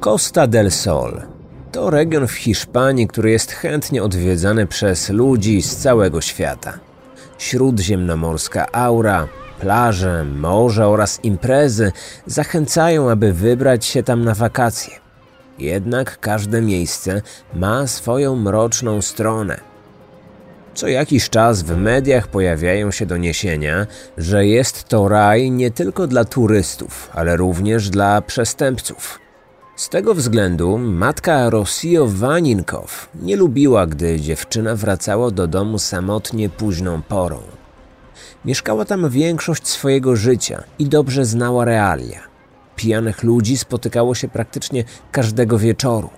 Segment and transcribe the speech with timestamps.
[0.00, 1.22] Costa del Sol
[1.72, 6.78] to region w Hiszpanii, który jest chętnie odwiedzany przez ludzi z całego świata.
[7.38, 9.28] Śródziemnomorska aura,
[9.60, 11.92] plaże, morze oraz imprezy
[12.26, 14.94] zachęcają, aby wybrać się tam na wakacje.
[15.58, 17.22] Jednak każde miejsce
[17.54, 19.60] ma swoją mroczną stronę.
[20.74, 23.86] Co jakiś czas w mediach pojawiają się doniesienia,
[24.18, 29.29] że jest to raj nie tylko dla turystów, ale również dla przestępców.
[29.80, 37.02] Z tego względu matka Rosio Waninkow nie lubiła, gdy dziewczyna wracała do domu samotnie późną
[37.02, 37.38] porą.
[38.44, 42.20] Mieszkała tam większość swojego życia i dobrze znała realia.
[42.76, 46.10] Pijanych ludzi spotykało się praktycznie każdego wieczoru.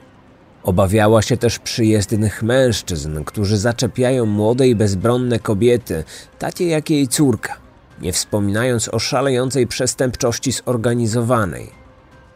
[0.63, 6.05] Obawiała się też przyjezdnych mężczyzn, którzy zaczepiają młode i bezbronne kobiety,
[6.38, 7.57] takie jak jej córka,
[8.01, 11.82] nie wspominając o szalejącej przestępczości zorganizowanej.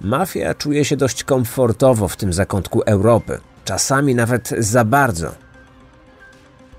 [0.01, 5.35] Mafia czuje się dość komfortowo w tym zakątku Europy, czasami nawet za bardzo.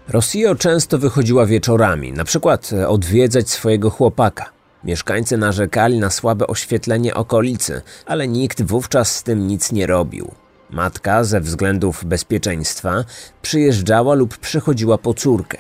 [0.07, 4.49] Rosjo często wychodziła wieczorami, na przykład odwiedzać swojego chłopaka.
[4.83, 10.31] Mieszkańcy narzekali na słabe oświetlenie okolicy, ale nikt wówczas z tym nic nie robił.
[10.69, 13.03] Matka ze względów bezpieczeństwa
[13.41, 15.57] przyjeżdżała lub przychodziła po córkę.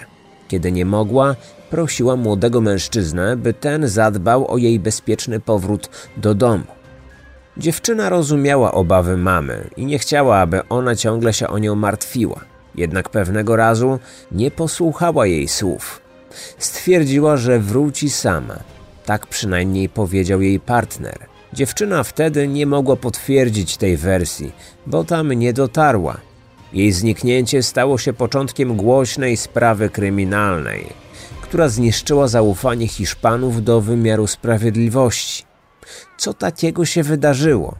[0.47, 1.35] Kiedy nie mogła,
[1.69, 6.76] prosiła młodego mężczyznę, by ten zadbał o jej bezpieczny powrót do domu.
[7.57, 12.41] Dziewczyna rozumiała obawy mamy i nie chciała, aby ona ciągle się o nią martwiła.
[12.75, 13.99] Jednak pewnego razu
[14.31, 16.01] nie posłuchała jej słów.
[16.57, 18.59] Stwierdziła, że wróci sama.
[19.05, 21.17] Tak przynajmniej powiedział jej partner–
[21.53, 24.51] Dziewczyna wtedy nie mogła potwierdzić tej wersji,
[24.85, 26.17] bo tam nie dotarła.
[26.73, 30.85] Jej zniknięcie stało się początkiem głośnej sprawy kryminalnej,
[31.41, 35.46] która zniszczyła zaufanie Hiszpanów do wymiaru sprawiedliwości.
[36.17, 37.75] Co takiego się wydarzyło?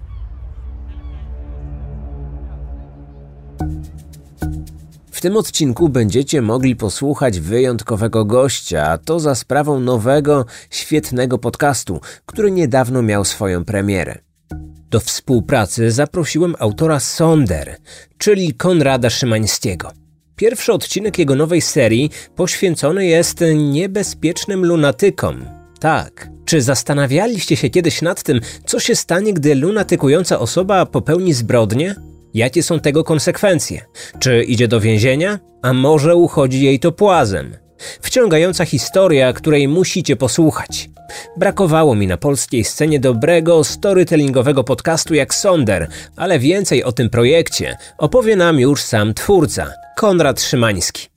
[5.11, 12.01] W tym odcinku będziecie mogli posłuchać wyjątkowego gościa, a to za sprawą nowego, świetnego podcastu,
[12.25, 14.19] który niedawno miał swoją premierę.
[14.89, 17.77] Do współpracy zaprosiłem autora Sonder,
[18.17, 19.91] czyli Konrada Szymańskiego.
[20.35, 25.56] Pierwszy odcinek jego nowej serii poświęcony jest niebezpiecznym lunatykom.
[25.79, 26.29] Tak.
[26.45, 31.95] Czy zastanawialiście się kiedyś nad tym, co się stanie, gdy lunatykująca osoba popełni zbrodnię?
[32.33, 33.81] Jakie są tego konsekwencje?
[34.19, 35.39] Czy idzie do więzienia?
[35.61, 37.55] A może uchodzi jej to płazem?
[38.01, 40.89] Wciągająca historia, której musicie posłuchać.
[41.37, 47.77] Brakowało mi na polskiej scenie dobrego, storytellingowego podcastu jak Sonder, ale więcej o tym projekcie
[47.97, 51.16] opowie nam już sam twórca, Konrad Szymański.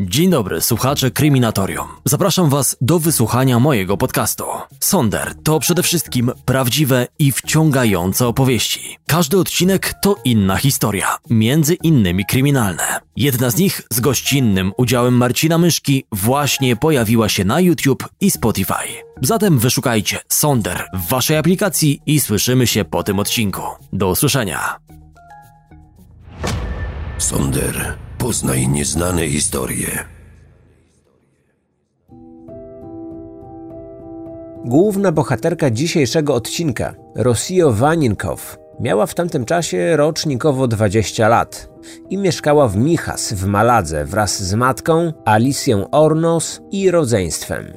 [0.00, 1.86] Dzień dobry, słuchacze Kryminatorium.
[2.04, 4.44] Zapraszam Was do wysłuchania mojego podcastu.
[4.80, 8.98] Sonder to przede wszystkim prawdziwe i wciągające opowieści.
[9.06, 13.00] Każdy odcinek to inna historia, między innymi kryminalne.
[13.16, 18.74] Jedna z nich z gościnnym udziałem Marcina Myszki właśnie pojawiła się na YouTube i Spotify.
[19.22, 23.62] Zatem wyszukajcie Sonder w Waszej aplikacji i słyszymy się po tym odcinku.
[23.92, 24.76] Do usłyszenia.
[27.18, 30.04] Sonder Poznaj nieznane historie.
[34.64, 41.68] Główna bohaterka dzisiejszego odcinka, Rosio Waninkow, miała w tamtym czasie rocznikowo 20 lat
[42.10, 47.72] i mieszkała w Michas w Maladze wraz z matką, Alicją Ornos i rodzeństwem.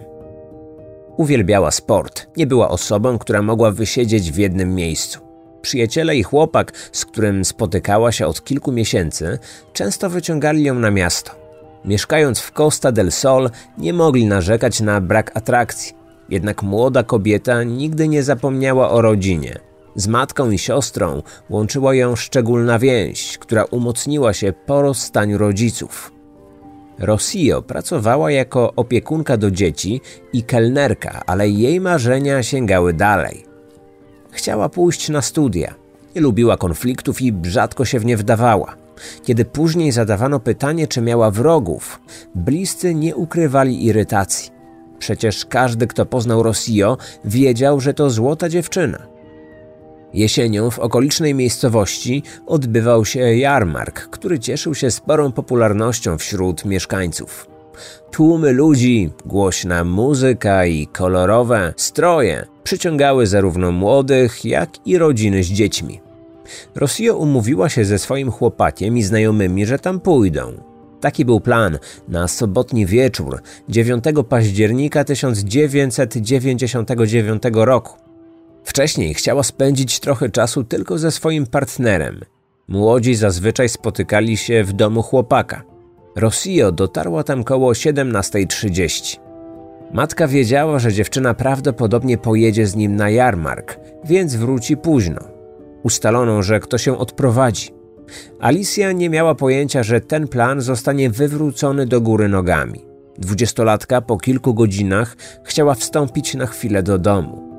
[1.18, 5.31] Uwielbiała sport, nie była osobą, która mogła wysiedzieć w jednym miejscu.
[5.62, 9.40] Przyjaciele i chłopak, z którym spotykała się od kilku miesięcy,
[9.74, 11.32] często wyciągali ją na miasto.
[11.86, 15.94] Mieszkając w Costa del Sol, nie mogli narzekać na brak atrakcji.
[16.30, 19.60] Jednak młoda kobieta nigdy nie zapomniała o rodzinie.
[19.96, 26.12] Z matką i siostrą łączyła ją szczególna więź, która umocniła się po rozstaniu rodziców.
[27.00, 30.02] Rosio pracowała jako opiekunka do dzieci
[30.34, 33.51] i kelnerka, ale jej marzenia sięgały dalej.
[34.32, 35.74] Chciała pójść na studia.
[36.16, 38.76] Nie lubiła konfliktów i rzadko się w nie wdawała.
[39.24, 42.02] Kiedy później zadawano pytanie, czy miała wrogów,
[42.36, 44.52] bliscy nie ukrywali irytacji.
[45.00, 49.08] Przecież każdy, kto poznał Rosio, wiedział, że to złota dziewczyna.
[50.14, 57.51] Jesienią w okolicznej miejscowości odbywał się jarmark, który cieszył się sporą popularnością wśród mieszkańców.
[58.12, 66.02] Tłumy ludzi, głośna muzyka i kolorowe stroje przyciągały zarówno młodych, jak i rodziny z dziećmi.
[66.76, 70.54] Rosjo umówiła się ze swoim chłopakiem i znajomymi, że tam pójdą.
[71.02, 77.98] Taki był plan na sobotni wieczór 9 października 1999 roku.
[78.64, 82.20] Wcześniej chciała spędzić trochę czasu tylko ze swoim partnerem.
[82.68, 85.71] Młodzi zazwyczaj spotykali się w domu chłopaka.
[86.16, 89.20] Rossio dotarła tam koło 17.30.
[89.94, 95.22] Matka wiedziała, że dziewczyna prawdopodobnie pojedzie z nim na jarmark, więc wróci późno.
[95.84, 97.70] Ustalono, że kto się odprowadzi.
[98.40, 102.86] Alicja nie miała pojęcia, że ten plan zostanie wywrócony do góry nogami.
[103.18, 107.52] Dwudziestolatka po kilku godzinach chciała wstąpić na chwilę do domu.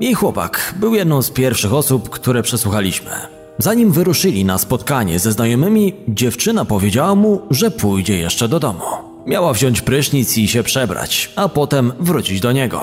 [0.00, 3.37] Jej chłopak był jedną z pierwszych osób, które przesłuchaliśmy.
[3.58, 8.84] Zanim wyruszyli na spotkanie ze znajomymi, dziewczyna powiedziała mu, że pójdzie jeszcze do domu.
[9.26, 12.82] Miała wziąć prysznic i się przebrać, a potem wrócić do niego.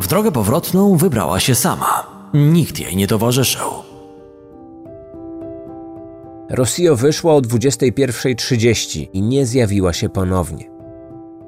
[0.00, 2.06] W drogę powrotną wybrała się sama.
[2.34, 3.68] Nikt jej nie towarzyszył.
[6.50, 10.70] Rossio wyszła o 21.30 i nie zjawiła się ponownie.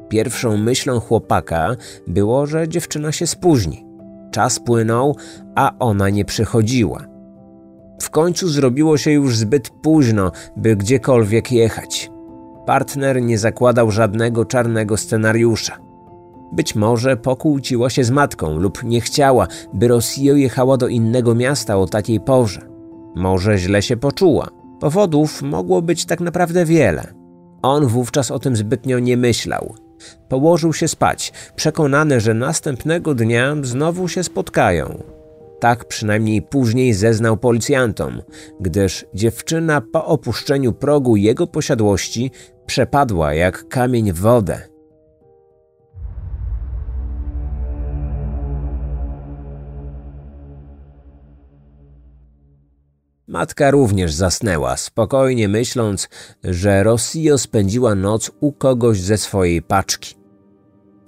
[0.08, 1.76] Pierwszą myślą chłopaka
[2.06, 3.84] było, że dziewczyna się spóźni.
[4.32, 5.16] Czas płynął,
[5.55, 7.13] a ona nie przychodziła.
[8.00, 12.11] W końcu zrobiło się już zbyt późno, by gdziekolwiek jechać.
[12.67, 15.79] Partner nie zakładał żadnego czarnego scenariusza.
[16.52, 21.76] Być może pokłóciła się z matką lub nie chciała, by Rossio jechała do innego miasta
[21.76, 22.61] o takiej porze.
[23.14, 24.49] Może źle się poczuła.
[24.81, 27.14] Powodów mogło być tak naprawdę wiele.
[27.62, 29.75] On wówczas o tym zbytnio nie myślał.
[30.29, 35.13] Położył się spać, przekonany, że następnego dnia znowu się spotkają.
[35.64, 38.22] Tak przynajmniej później zeznał policjantom,
[38.61, 42.31] gdyż dziewczyna po opuszczeniu progu jego posiadłości
[42.66, 44.69] przepadła jak kamień w wodę.
[53.26, 56.08] Matka również zasnęła, spokojnie myśląc,
[56.44, 60.14] że Rossio spędziła noc u kogoś ze swojej paczki.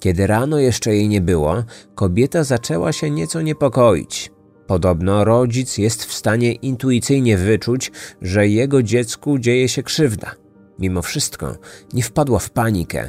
[0.00, 1.64] Kiedy rano jeszcze jej nie było,
[1.94, 4.35] kobieta zaczęła się nieco niepokoić.
[4.66, 7.92] Podobno rodzic jest w stanie intuicyjnie wyczuć,
[8.22, 10.34] że jego dziecku dzieje się krzywda.
[10.78, 11.56] Mimo wszystko
[11.92, 13.08] nie wpadła w panikę.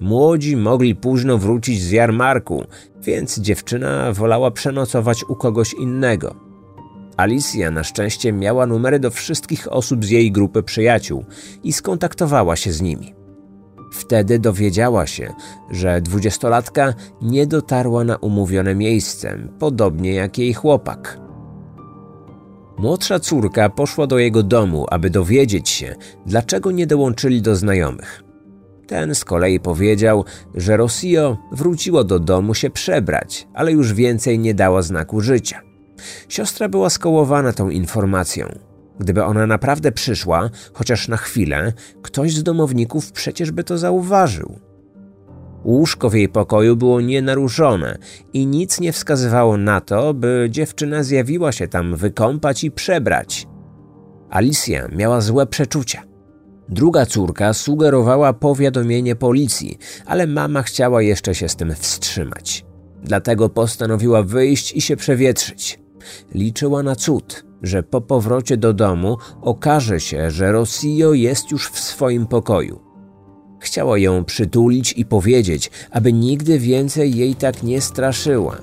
[0.00, 2.64] Młodzi mogli późno wrócić z jarmarku,
[3.02, 6.34] więc dziewczyna wolała przenocować u kogoś innego.
[7.16, 11.24] Alicja na szczęście miała numery do wszystkich osób z jej grupy przyjaciół
[11.62, 13.15] i skontaktowała się z nimi.
[13.96, 15.34] Wtedy dowiedziała się,
[15.70, 21.20] że dwudziestolatka nie dotarła na umówione miejsce, podobnie jak jej chłopak.
[22.78, 25.94] Młodsza córka poszła do jego domu, aby dowiedzieć się,
[26.26, 28.22] dlaczego nie dołączyli do znajomych.
[28.86, 34.54] Ten z kolei powiedział, że Rossio wróciło do domu się przebrać, ale już więcej nie
[34.54, 35.60] dała znaku życia.
[36.28, 38.46] Siostra była skołowana tą informacją.
[38.98, 41.72] Gdyby ona naprawdę przyszła, chociaż na chwilę,
[42.02, 44.58] ktoś z domowników przecież by to zauważył.
[45.64, 47.98] Łóżko w jej pokoju było nienaruszone
[48.32, 53.46] i nic nie wskazywało na to, by dziewczyna zjawiła się tam wykąpać i przebrać.
[54.30, 56.02] Alicja miała złe przeczucia.
[56.68, 62.64] Druga córka sugerowała powiadomienie policji, ale mama chciała jeszcze się z tym wstrzymać.
[63.02, 65.80] Dlatego postanowiła wyjść i się przewietrzyć.
[66.34, 71.78] Liczyła na cud, że po powrocie do domu okaże się, że Rossio jest już w
[71.78, 72.80] swoim pokoju.
[73.60, 78.56] Chciała ją przytulić i powiedzieć, aby nigdy więcej jej tak nie straszyła.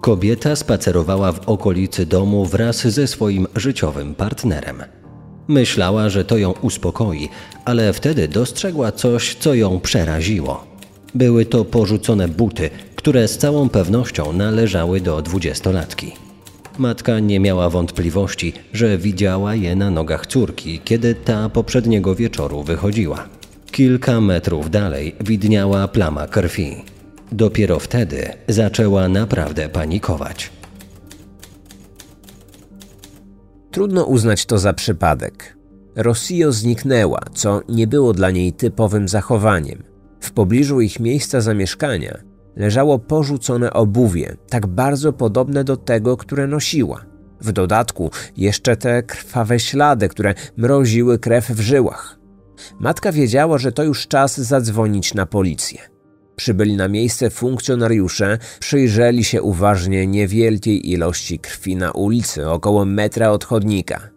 [0.00, 4.82] Kobieta spacerowała w okolicy domu wraz ze swoim życiowym partnerem.
[5.48, 7.28] Myślała, że to ją uspokoi,
[7.64, 10.64] ale wtedy dostrzegła coś, co ją przeraziło.
[11.14, 16.12] Były to porzucone buty, które z całą pewnością należały do dwudziestolatki.
[16.78, 23.28] Matka nie miała wątpliwości, że widziała je na nogach córki, kiedy ta poprzedniego wieczoru wychodziła.
[23.70, 26.76] Kilka metrów dalej widniała plama krwi.
[27.32, 30.50] Dopiero wtedy zaczęła naprawdę panikować.
[33.70, 35.56] Trudno uznać to za przypadek.
[35.96, 39.82] Rossio zniknęła, co nie było dla niej typowym zachowaniem.
[40.20, 47.04] W pobliżu ich miejsca zamieszkania leżało porzucone obuwie, tak bardzo podobne do tego, które nosiła.
[47.40, 52.18] W dodatku jeszcze te krwawe ślady, które mroziły krew w żyłach.
[52.80, 55.78] Matka wiedziała, że to już czas zadzwonić na policję.
[56.36, 63.44] Przybyli na miejsce funkcjonariusze, przyjrzeli się uważnie niewielkiej ilości krwi na ulicy, około metra od
[63.44, 64.10] chodnika.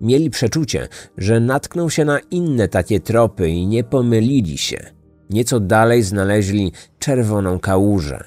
[0.00, 0.88] Mieli przeczucie,
[1.18, 5.01] że natkną się na inne takie tropy i nie pomylili się.
[5.32, 8.24] Nieco dalej znaleźli czerwoną kałużę.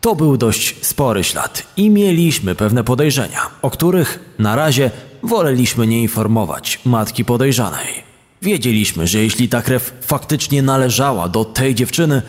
[0.00, 4.90] To był dość spory ślad i mieliśmy pewne podejrzenia, o których na razie
[5.22, 8.04] woleliśmy nie informować matki podejrzanej.
[8.42, 12.22] Wiedzieliśmy, że jeśli ta krew faktycznie należała do tej dziewczyny,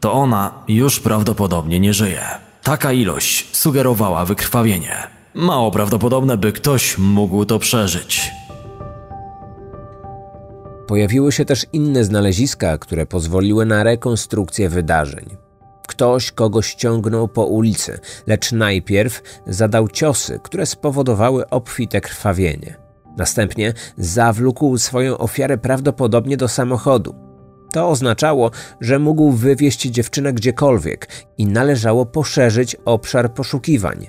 [0.00, 2.24] to ona już prawdopodobnie nie żyje.
[2.62, 4.96] Taka ilość sugerowała wykrwawienie.
[5.34, 8.30] Mało prawdopodobne, by ktoś mógł to przeżyć.
[10.86, 15.36] Pojawiły się też inne znaleziska, które pozwoliły na rekonstrukcję wydarzeń.
[15.88, 22.76] Ktoś kogoś ściągnął po ulicy, lecz najpierw zadał ciosy, które spowodowały obfite krwawienie.
[23.16, 27.14] Następnie zawlókł swoją ofiarę prawdopodobnie do samochodu.
[27.72, 28.50] To oznaczało,
[28.80, 34.06] że mógł wywieźć dziewczynę gdziekolwiek i należało poszerzyć obszar poszukiwań.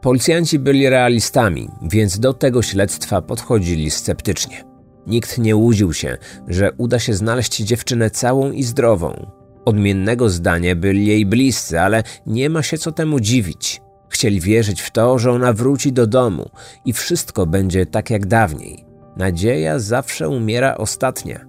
[0.00, 4.73] Policjanci byli realistami, więc do tego śledztwa podchodzili sceptycznie.
[5.06, 6.18] Nikt nie łudził się,
[6.48, 9.30] że uda się znaleźć dziewczynę całą i zdrową.
[9.64, 13.80] Odmiennego zdania byli jej bliscy, ale nie ma się co temu dziwić.
[14.08, 16.50] Chcieli wierzyć w to, że ona wróci do domu
[16.84, 18.84] i wszystko będzie tak jak dawniej.
[19.16, 21.46] Nadzieja zawsze umiera ostatnia.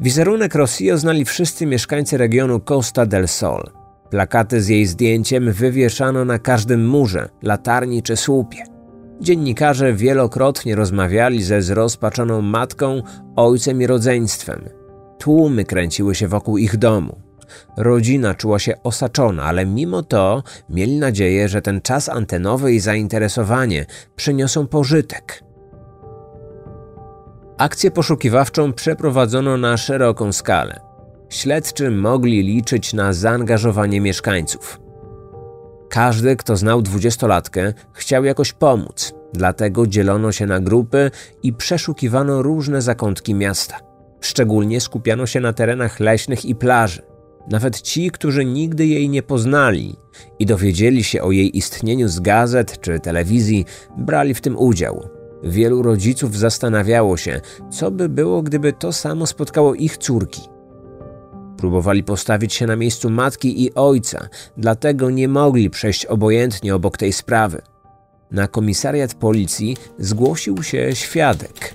[0.00, 3.70] Wizerunek Rossio znali wszyscy mieszkańcy regionu Costa del Sol.
[4.10, 8.73] Plakaty z jej zdjęciem wywieszano na każdym murze, latarni czy słupie.
[9.20, 13.02] Dziennikarze wielokrotnie rozmawiali ze zrozpaczoną matką,
[13.36, 14.68] ojcem i rodzeństwem.
[15.18, 17.16] Tłumy kręciły się wokół ich domu.
[17.76, 23.86] Rodzina czuła się osaczona, ale mimo to mieli nadzieję, że ten czas antenowy i zainteresowanie
[24.16, 25.42] przyniosą pożytek.
[27.58, 30.80] Akcję poszukiwawczą przeprowadzono na szeroką skalę.
[31.28, 34.83] Śledczy mogli liczyć na zaangażowanie mieszkańców.
[35.94, 41.10] Każdy, kto znał dwudziestolatkę, chciał jakoś pomóc, dlatego dzielono się na grupy
[41.42, 43.80] i przeszukiwano różne zakątki miasta.
[44.20, 47.02] Szczególnie skupiano się na terenach leśnych i plaży.
[47.50, 49.96] Nawet ci, którzy nigdy jej nie poznali
[50.38, 53.64] i dowiedzieli się o jej istnieniu z gazet czy telewizji,
[53.96, 55.08] brali w tym udział.
[55.42, 60.53] Wielu rodziców zastanawiało się, co by było, gdyby to samo spotkało ich córki.
[61.56, 67.12] Próbowali postawić się na miejscu matki i ojca, dlatego nie mogli przejść obojętnie obok tej
[67.12, 67.62] sprawy.
[68.30, 71.74] Na komisariat policji zgłosił się świadek.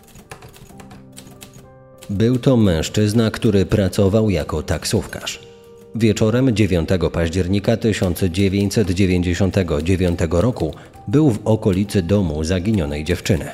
[2.09, 5.49] Był to mężczyzna, który pracował jako taksówkarz.
[5.95, 10.73] Wieczorem 9 października 1999 roku
[11.07, 13.45] był w okolicy domu zaginionej dziewczyny.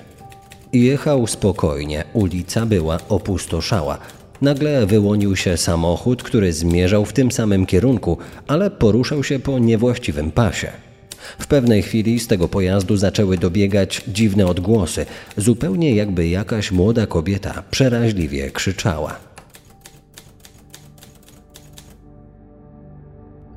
[0.73, 3.97] Jechał spokojnie, ulica była opustoszała.
[4.41, 10.31] Nagle wyłonił się samochód, który zmierzał w tym samym kierunku, ale poruszał się po niewłaściwym
[10.31, 10.71] pasie.
[11.39, 15.05] W pewnej chwili z tego pojazdu zaczęły dobiegać dziwne odgłosy,
[15.37, 19.15] zupełnie jakby jakaś młoda kobieta przeraźliwie krzyczała.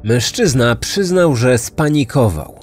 [0.04, 2.58] Mężczyzna przyznał, że spanikował.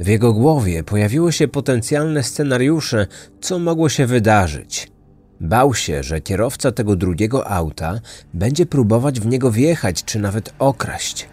[0.00, 3.06] W jego głowie pojawiły się potencjalne scenariusze,
[3.40, 4.95] co mogło się wydarzyć.
[5.40, 8.00] Bał się, że kierowca tego drugiego auta
[8.34, 11.28] będzie próbować w niego wjechać czy nawet okraść.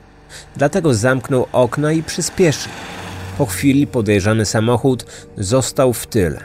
[0.57, 2.71] Dlatego zamknął okna i przyspieszył.
[3.37, 5.05] Po chwili podejrzany samochód
[5.37, 6.39] został w tyle.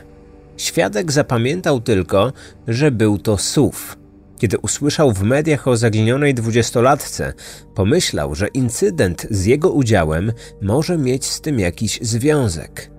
[0.57, 2.33] Świadek zapamiętał tylko,
[2.69, 3.79] że był to SUV.
[4.39, 7.33] Kiedy usłyszał w mediach o zaginionej dwudziestolatce,
[7.75, 12.98] pomyślał, że incydent z jego udziałem może mieć z tym jakiś związek.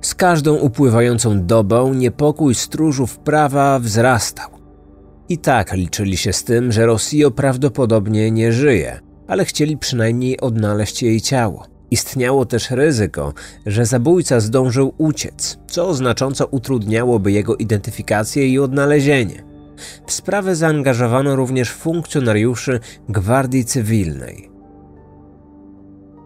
[0.00, 4.50] Z każdą upływającą dobą niepokój stróżów prawa wzrastał.
[5.28, 11.02] I tak liczyli się z tym, że Rossio prawdopodobnie nie żyje, ale chcieli przynajmniej odnaleźć
[11.02, 11.66] jej ciało.
[11.90, 13.34] Istniało też ryzyko,
[13.66, 19.44] że zabójca zdążył uciec, co znacząco utrudniałoby jego identyfikację i odnalezienie.
[20.06, 24.57] W sprawę zaangażowano również funkcjonariuszy Gwardii Cywilnej.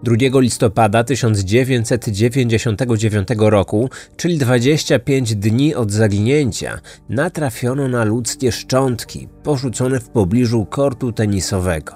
[0.03, 10.09] 2 listopada 1999 roku, czyli 25 dni od zaginięcia, natrafiono na ludzkie szczątki porzucone w
[10.09, 11.95] pobliżu kortu tenisowego.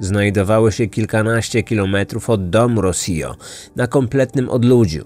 [0.00, 3.36] Znajdowały się kilkanaście kilometrów od domu Rossio,
[3.76, 5.04] na kompletnym odludziu.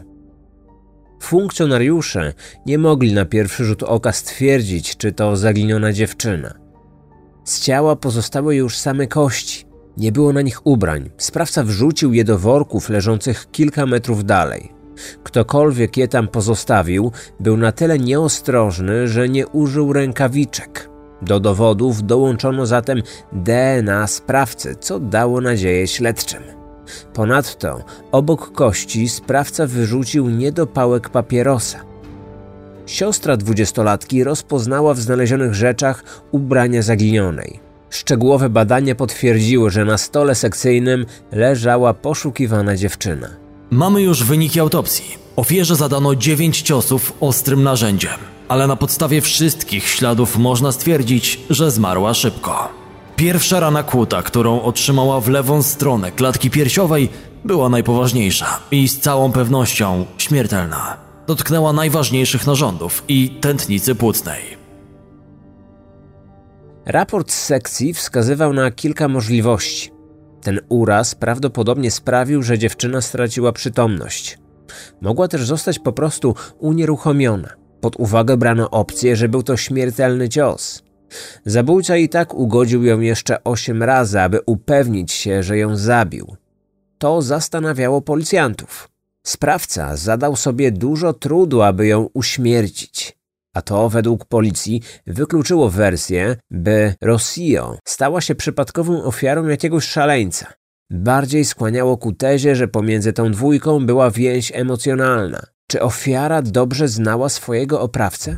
[1.22, 2.32] Funkcjonariusze
[2.66, 6.54] nie mogli na pierwszy rzut oka stwierdzić, czy to zaginiona dziewczyna.
[7.44, 9.63] Z ciała pozostały już same kości.
[9.96, 11.10] Nie było na nich ubrań.
[11.16, 14.72] Sprawca wrzucił je do worków leżących kilka metrów dalej.
[15.24, 20.90] Ktokolwiek je tam pozostawił, był na tyle nieostrożny, że nie użył rękawiczek.
[21.22, 26.42] Do dowodów dołączono zatem DNA sprawcy, co dało nadzieję śledczym.
[27.14, 31.78] Ponadto obok kości sprawca wyrzucił niedopałek papierosa.
[32.86, 37.63] Siostra dwudziestolatki rozpoznała w znalezionych rzeczach ubrania zaginionej.
[37.94, 43.28] Szczegółowe badania potwierdziły, że na stole sekcyjnym leżała poszukiwana dziewczyna.
[43.70, 45.18] Mamy już wyniki autopsji.
[45.36, 52.14] Ofierze zadano 9 ciosów ostrym narzędziem, ale na podstawie wszystkich śladów można stwierdzić, że zmarła
[52.14, 52.68] szybko.
[53.16, 57.08] Pierwsza rana kłuta, którą otrzymała w lewą stronę klatki piersiowej,
[57.44, 60.96] była najpoważniejsza i z całą pewnością śmiertelna.
[61.26, 64.63] Dotknęła najważniejszych narządów i tętnicy płucnej.
[66.86, 69.90] Raport z sekcji wskazywał na kilka możliwości.
[70.42, 74.38] Ten uraz prawdopodobnie sprawił, że dziewczyna straciła przytomność.
[75.00, 77.48] Mogła też zostać po prostu unieruchomiona.
[77.80, 80.82] Pod uwagę brano opcję, że był to śmiertelny cios.
[81.44, 86.36] Zabójca i tak ugodził ją jeszcze osiem razy, aby upewnić się, że ją zabił.
[86.98, 88.88] To zastanawiało policjantów.
[89.26, 93.16] Sprawca zadał sobie dużo trudu, aby ją uśmiercić.
[93.54, 100.52] A to według policji wykluczyło wersję, by Rossio stała się przypadkową ofiarą jakiegoś szaleńca.
[100.90, 105.46] Bardziej skłaniało ku tezie, że pomiędzy tą dwójką była więź emocjonalna.
[105.66, 108.36] Czy ofiara dobrze znała swojego oprawcę?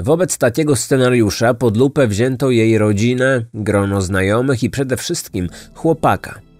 [0.00, 6.51] Wobec takiego scenariusza pod lupę wzięto jej rodzinę, grono znajomych i przede wszystkim chłopaka.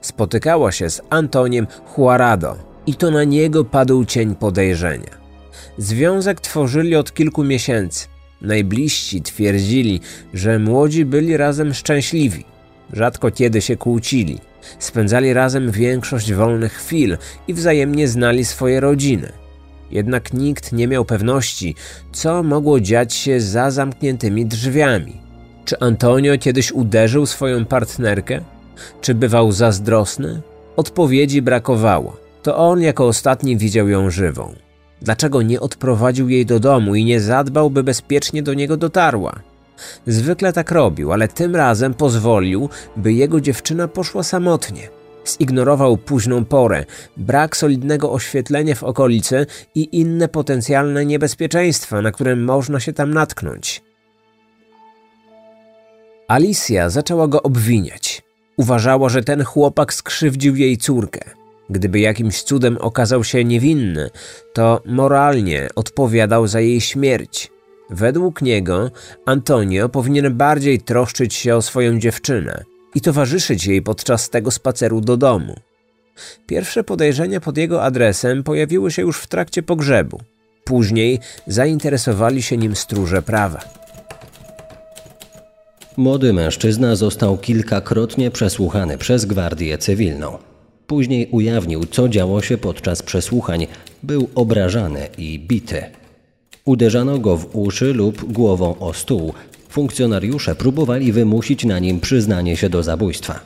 [0.00, 5.20] Spotykała się z Antoniem Huarado i to na niego padł cień podejrzenia.
[5.78, 8.06] Związek tworzyli od kilku miesięcy.
[8.40, 10.00] Najbliżsi twierdzili,
[10.34, 12.44] że młodzi byli razem szczęśliwi.
[12.92, 14.38] Rzadko kiedy się kłócili.
[14.78, 19.32] Spędzali razem większość wolnych chwil i wzajemnie znali swoje rodziny.
[19.90, 21.74] Jednak nikt nie miał pewności,
[22.12, 25.20] co mogło dziać się za zamkniętymi drzwiami.
[25.64, 28.40] Czy Antonio kiedyś uderzył swoją partnerkę?
[29.00, 30.40] Czy bywał zazdrosny?
[30.76, 32.16] Odpowiedzi brakowało.
[32.42, 34.54] To on jako ostatni widział ją żywą.
[35.02, 39.40] Dlaczego nie odprowadził jej do domu i nie zadbał, by bezpiecznie do niego dotarła?
[40.06, 44.88] Zwykle tak robił, ale tym razem pozwolił, by jego dziewczyna poszła samotnie.
[45.40, 46.84] Zignorował późną porę,
[47.16, 53.82] brak solidnego oświetlenia w okolicy i inne potencjalne niebezpieczeństwa, na które można się tam natknąć.
[56.28, 58.22] Alicja zaczęła go obwiniać.
[58.60, 61.20] Uważała, że ten chłopak skrzywdził jej córkę.
[61.70, 64.10] Gdyby jakimś cudem okazał się niewinny,
[64.52, 67.50] to moralnie odpowiadał za jej śmierć.
[67.90, 68.90] Według niego
[69.26, 75.16] Antonio powinien bardziej troszczyć się o swoją dziewczynę i towarzyszyć jej podczas tego spaceru do
[75.16, 75.54] domu.
[76.46, 80.20] Pierwsze podejrzenia pod jego adresem pojawiły się już w trakcie pogrzebu.
[80.64, 83.79] Później zainteresowali się nim stróże prawa.
[86.00, 90.38] Młody mężczyzna został kilkakrotnie przesłuchany przez gwardię cywilną.
[90.86, 93.66] Później ujawnił, co działo się podczas przesłuchań.
[94.02, 95.82] Był obrażany i bity.
[96.64, 99.32] Uderzano go w uszy lub głową o stół.
[99.68, 103.40] Funkcjonariusze próbowali wymusić na nim przyznanie się do zabójstwa.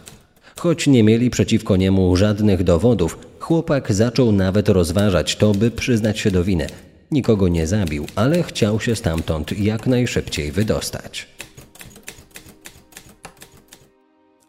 [0.57, 6.31] Choć nie mieli przeciwko niemu żadnych dowodów, chłopak zaczął nawet rozważać to, by przyznać się
[6.31, 6.67] do winy.
[7.11, 11.35] Nikogo nie zabił, ale chciał się stamtąd jak najszybciej wydostać.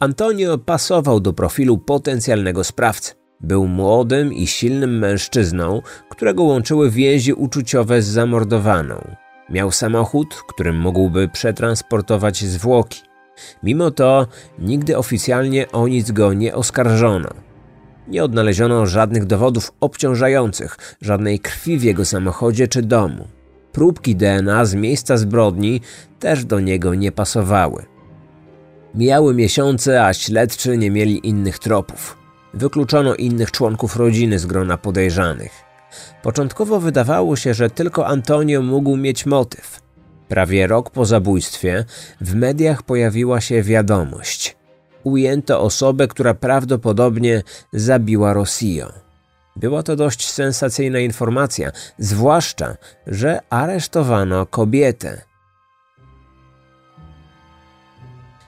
[0.06, 3.14] Antonio pasował do profilu potencjalnego sprawcy.
[3.42, 9.16] Był młodym i silnym mężczyzną, którego łączyły więzi uczuciowe z zamordowaną.
[9.50, 13.02] Miał samochód, którym mógłby przetransportować zwłoki.
[13.64, 14.28] Mimo to
[14.60, 17.30] nigdy oficjalnie o nic go nie oskarżono.
[18.08, 23.28] Nie odnaleziono żadnych dowodów obciążających, żadnej krwi w jego samochodzie czy domu.
[23.72, 25.82] Próbki DNA z miejsca zbrodni
[26.20, 27.95] też do niego nie pasowały.
[28.96, 32.18] Mijały miesiące, a śledczy nie mieli innych tropów.
[32.54, 35.52] Wykluczono innych członków rodziny z grona podejrzanych.
[36.24, 39.82] Początkowo wydawało się, że tylko Antonio mógł mieć motyw.
[40.28, 41.86] Prawie rok po zabójstwie
[42.22, 44.58] w mediach pojawiła się wiadomość.
[45.04, 48.94] Ujęto osobę, która prawdopodobnie zabiła Rossio.
[49.56, 52.78] Była to dość sensacyjna informacja, zwłaszcza,
[53.08, 55.22] że aresztowano kobietę.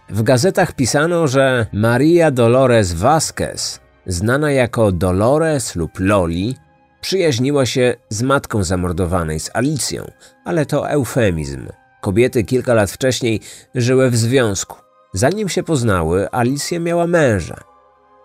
[0.09, 6.55] W gazetach pisano, że Maria Dolores Vasquez, znana jako Dolores lub Loli,
[7.01, 10.11] przyjaźniła się z matką zamordowanej, z Alicją,
[10.45, 11.67] ale to eufemizm.
[12.01, 13.41] Kobiety kilka lat wcześniej
[13.75, 14.77] żyły w związku.
[15.13, 17.63] Zanim się poznały, Alicja miała męża.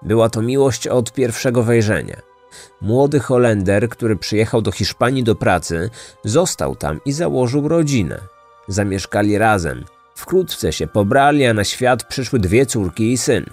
[0.02, 2.16] Była to miłość od pierwszego wejrzenia.
[2.80, 5.90] Młody Holender, który przyjechał do Hiszpanii do pracy,
[6.24, 8.18] został tam i założył rodzinę.
[8.68, 9.84] Zamieszkali razem.
[10.22, 13.44] Wkrótce się pobrali, a na świat przyszły dwie córki i syn.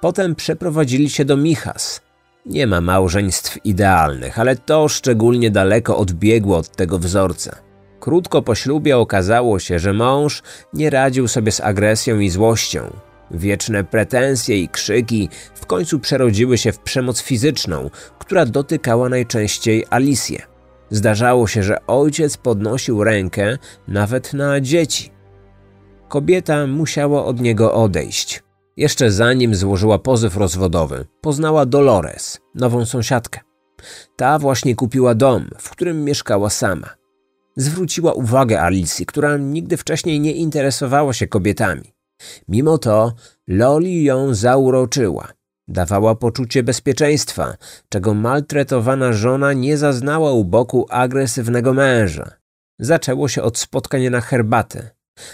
[0.00, 2.00] Potem przeprowadzili się do Michas.
[2.46, 7.56] Nie ma małżeństw idealnych, ale to szczególnie daleko odbiegło od tego wzorca.
[8.00, 10.42] Krótko po ślubie okazało się, że mąż
[10.74, 12.96] nie radził sobie z agresją i złością.
[13.30, 20.42] Wieczne pretensje i krzyki w końcu przerodziły się w przemoc fizyczną, która dotykała najczęściej Alicję.
[20.90, 25.11] Zdarzało się, że ojciec podnosił rękę nawet na dzieci.
[26.12, 28.42] Kobieta musiała od niego odejść.
[28.76, 33.40] Jeszcze zanim złożyła pozew rozwodowy, poznała Dolores, nową sąsiadkę.
[34.16, 36.88] Ta właśnie kupiła dom, w którym mieszkała sama.
[37.56, 41.94] Zwróciła uwagę Alicji, która nigdy wcześniej nie interesowała się kobietami.
[42.48, 43.12] Mimo to
[43.48, 45.28] Loli ją zauroczyła.
[45.68, 47.56] Dawała poczucie bezpieczeństwa,
[47.88, 52.30] czego maltretowana żona nie zaznała u boku agresywnego męża.
[52.78, 54.90] Zaczęło się od spotkania na herbatę,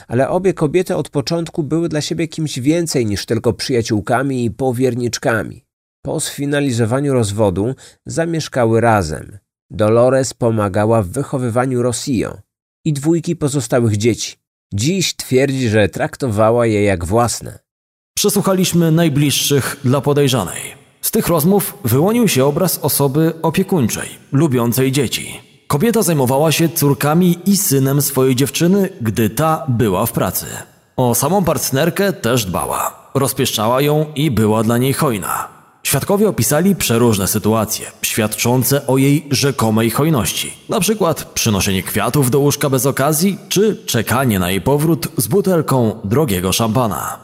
[0.09, 5.65] ale obie kobiety od początku były dla siebie kimś więcej niż tylko przyjaciółkami i powierniczkami.
[6.03, 7.75] Po sfinalizowaniu rozwodu
[8.07, 9.39] zamieszkały razem.
[9.71, 12.39] Dolores pomagała w wychowywaniu Rossio
[12.85, 14.37] i dwójki pozostałych dzieci.
[14.75, 17.59] Dziś twierdzi, że traktowała je jak własne.
[18.17, 20.63] Przesłuchaliśmy najbliższych dla podejrzanej.
[21.01, 25.48] Z tych rozmów wyłonił się obraz osoby opiekuńczej, lubiącej dzieci.
[25.69, 30.47] Kobieta zajmowała się córkami i synem swojej dziewczyny, gdy ta była w pracy.
[30.97, 33.11] O samą partnerkę też dbała.
[33.15, 35.49] Rozpieszczała ją i była dla niej hojna.
[35.83, 40.53] Świadkowie opisali przeróżne sytuacje, świadczące o jej rzekomej hojności.
[40.69, 46.01] Na przykład przynoszenie kwiatów do łóżka bez okazji, czy czekanie na jej powrót z butelką
[46.05, 47.19] drogiego szampana.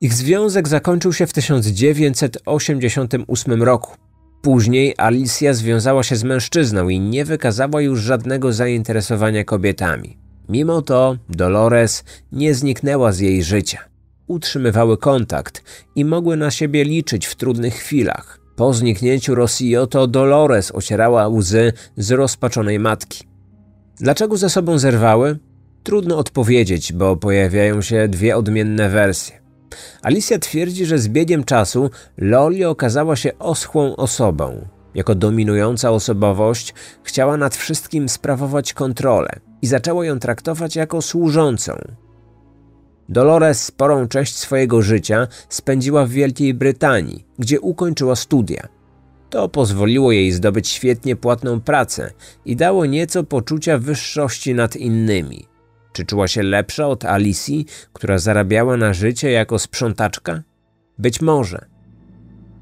[0.00, 4.01] Ich związek zakończył się w 1988 roku.
[4.42, 10.18] Później Alicja związała się z mężczyzną i nie wykazała już żadnego zainteresowania kobietami.
[10.48, 13.78] Mimo to Dolores nie zniknęła z jej życia.
[14.26, 15.62] Utrzymywały kontakt
[15.94, 18.40] i mogły na siebie liczyć w trudnych chwilach.
[18.56, 23.24] Po zniknięciu Rossio to Dolores ocierała łzy z rozpaczonej matki.
[23.96, 25.38] Dlaczego ze sobą zerwały?
[25.82, 29.41] Trudno odpowiedzieć, bo pojawiają się dwie odmienne wersje.
[30.02, 34.66] Alicja twierdzi, że z biegiem czasu Loli okazała się oschłą osobą.
[34.94, 39.30] Jako dominująca osobowość chciała nad wszystkim sprawować kontrolę
[39.62, 41.72] i zaczęła ją traktować jako służącą.
[43.08, 48.68] Dolores sporą część swojego życia spędziła w Wielkiej Brytanii, gdzie ukończyła studia.
[49.30, 52.10] To pozwoliło jej zdobyć świetnie płatną pracę
[52.44, 55.51] i dało nieco poczucia wyższości nad innymi.
[55.92, 60.42] Czy czuła się lepsza od Alicji, która zarabiała na życie jako sprzątaczka?
[60.98, 61.64] Być może.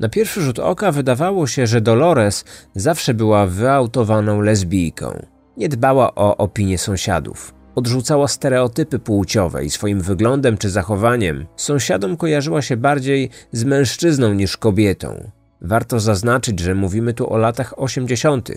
[0.00, 5.26] Na pierwszy rzut oka wydawało się, że Dolores zawsze była wyautowaną lesbijką.
[5.56, 7.54] Nie dbała o opinię sąsiadów.
[7.74, 14.56] Odrzucała stereotypy płciowe i swoim wyglądem czy zachowaniem sąsiadom kojarzyła się bardziej z mężczyzną niż
[14.56, 15.30] kobietą.
[15.62, 18.50] Warto zaznaczyć, że mówimy tu o latach 80.,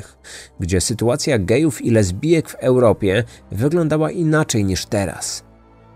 [0.60, 5.44] gdzie sytuacja gejów i lesbijek w Europie wyglądała inaczej niż teraz.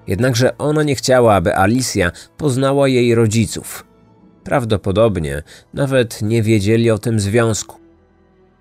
[0.08, 3.86] Jednakże ona nie chciała, aby Alicja poznała jej rodziców.
[4.44, 5.44] Prawdopodobnie
[5.74, 7.78] nawet nie wiedzieli o tym związku.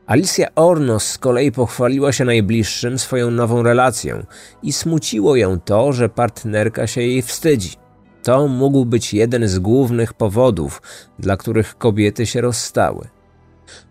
[0.07, 4.27] Alicja Ornos z kolei pochwaliła się najbliższym swoją nową relacją
[4.63, 7.86] i smuciło ją to, że partnerka się jej wstydzi.
[8.27, 10.83] To mógł być jeden z głównych powodów,
[11.19, 13.09] dla których kobiety się rozstały.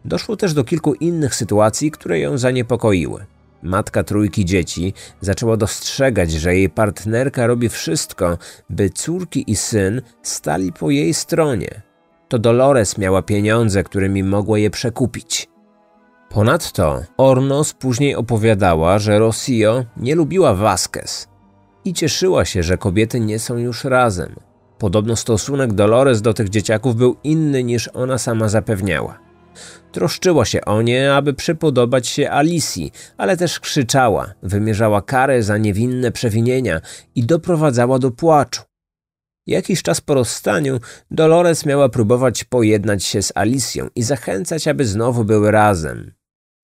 [0.06, 3.26] Doszło też do kilku innych sytuacji, które ją zaniepokoiły.
[3.64, 8.38] Matka trójki dzieci zaczęła dostrzegać, że jej partnerka robi wszystko,
[8.70, 11.82] by córki i syn stali po jej stronie.
[12.28, 15.50] To Dolores miała pieniądze, którymi mogła je przekupić.
[16.30, 21.35] Ponadto Ornos później opowiadała, że Rossio nie lubiła Vasquez
[21.86, 24.36] i cieszyła się, że kobiety nie są już razem.
[24.78, 29.20] Podobno stosunek Dolores do tych dzieciaków był inny niż ona sama zapewniała.
[29.92, 36.12] Troszczyła się o nie, aby przypodobać się Alicji, ale też krzyczała, wymierzała karę za niewinne
[36.12, 36.82] przewinienia
[37.16, 38.62] i doprowadzała do płaczu.
[39.48, 40.80] Jakiś czas po rozstaniu
[41.12, 46.12] Dolores miała próbować pojednać się z Alicją i zachęcać, aby znowu były razem.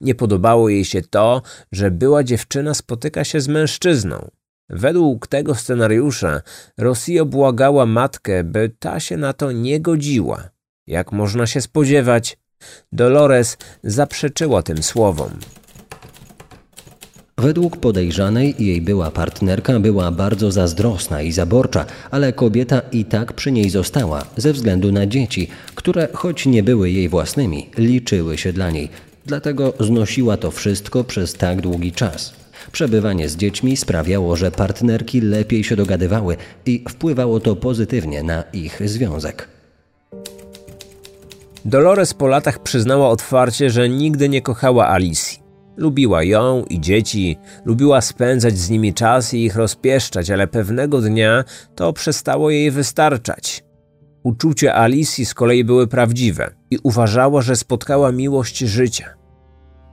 [0.01, 4.31] Nie podobało jej się to, że była dziewczyna spotyka się z mężczyzną.
[4.69, 6.41] Według tego scenariusza
[6.77, 10.49] Rossio błagała matkę, by ta się na to nie godziła.
[10.87, 12.37] Jak można się spodziewać,
[12.91, 15.31] Dolores zaprzeczyła tym słowom.
[17.37, 23.51] Według podejrzanej jej była partnerka była bardzo zazdrosna i zaborcza, ale kobieta i tak przy
[23.51, 28.71] niej została ze względu na dzieci, które choć nie były jej własnymi, liczyły się dla
[28.71, 28.89] niej.
[29.25, 32.40] Dlatego znosiła to wszystko przez tak długi czas.
[32.71, 38.81] Przebywanie z dziećmi sprawiało, że partnerki lepiej się dogadywały i wpływało to pozytywnie na ich
[38.85, 39.47] związek.
[41.65, 45.41] Dolores po latach przyznała otwarcie, że nigdy nie kochała Alicji.
[45.77, 51.43] Lubiła ją i dzieci, lubiła spędzać z nimi czas i ich rozpieszczać, ale pewnego dnia
[51.75, 53.63] to przestało jej wystarczać.
[54.23, 59.20] Uczucia Alicji z kolei były prawdziwe i uważała, że spotkała miłość życia.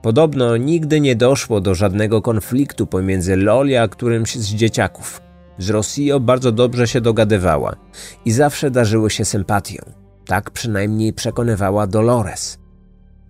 [0.01, 5.21] Podobno nigdy nie doszło do żadnego konfliktu pomiędzy Loli a którymś z dzieciaków.
[5.57, 7.75] Z Rossio bardzo dobrze się dogadywała
[8.25, 9.81] i zawsze darzyły się sympatią.
[10.25, 12.57] Tak przynajmniej przekonywała Dolores.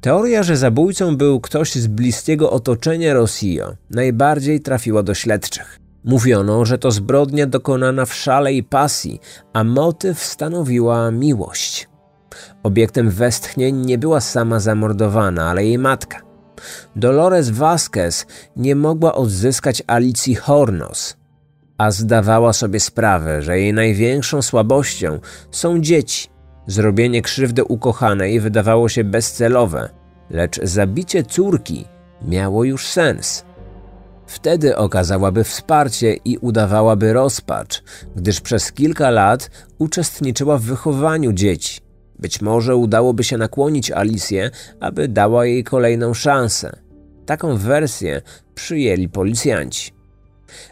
[0.02, 5.80] Teoria, że zabójcą był ktoś z bliskiego otoczenia Rossio, najbardziej trafiła do śledczych.
[6.04, 9.20] Mówiono, że to zbrodnia dokonana w szale i pasji,
[9.54, 11.90] a motyw stanowiła miłość.
[12.64, 16.29] Obiektem westchnień nie była sama zamordowana, ale jej matka.
[16.96, 21.18] Dolores Vasquez nie mogła odzyskać Alicji Hornos,
[21.78, 25.20] a zdawała sobie sprawę, że jej największą słabością
[25.52, 26.28] są dzieci.
[26.68, 29.90] Zrobienie krzywdy ukochanej wydawało się bezcelowe,
[30.30, 31.86] lecz zabicie córki
[32.22, 33.44] miało już sens.
[34.28, 37.84] Wtedy okazałaby wsparcie i udawałaby rozpacz,
[38.16, 41.89] gdyż przez kilka lat uczestniczyła w wychowaniu dzieci.
[42.20, 46.80] Być może udałoby się nakłonić Alicję, aby dała jej kolejną szansę.
[47.26, 48.22] Taką wersję
[48.56, 49.92] przyjęli policjanci.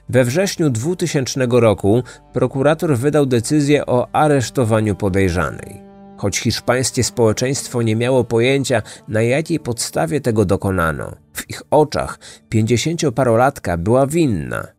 [0.09, 5.81] We wrześniu 2000 roku prokurator wydał decyzję o aresztowaniu podejrzanej.
[6.17, 13.77] Choć hiszpańskie społeczeństwo nie miało pojęcia, na jakiej podstawie tego dokonano, w ich oczach pięćdziesięcioparolatka
[13.77, 14.76] była winna.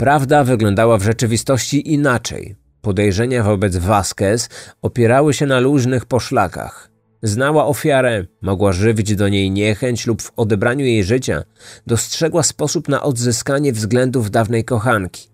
[0.00, 2.56] Prawda wyglądała w rzeczywistości inaczej.
[2.80, 4.48] Podejrzenia wobec Vasquez
[4.82, 6.90] opierały się na luźnych poszlakach.
[7.22, 11.42] Znała ofiarę, mogła żywić do niej niechęć lub w odebraniu jej życia
[11.86, 15.28] dostrzegła sposób na odzyskanie względów dawnej kochanki.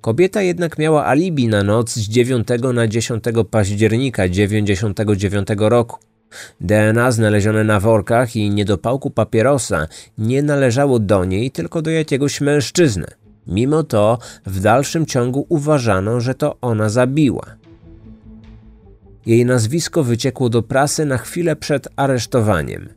[0.00, 5.98] Kobieta jednak miała alibi na noc z 9 na 10 października 1999 roku.
[6.60, 9.86] DNA znalezione na workach i niedopałku papierosa
[10.18, 13.06] nie należało do niej, tylko do jakiegoś mężczyzny.
[13.46, 17.44] Mimo to w dalszym ciągu uważano, że to ona zabiła.
[19.26, 22.88] Jej nazwisko wyciekło do prasy na chwilę przed aresztowaniem.